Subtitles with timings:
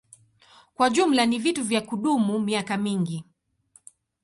[0.73, 3.25] Kwa jumla ni vitu vya kudumu miaka mingi.